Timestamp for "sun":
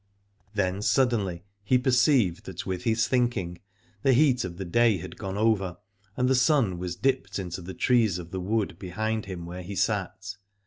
6.33-6.79